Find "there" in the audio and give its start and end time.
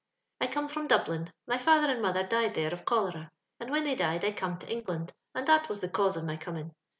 2.55-2.73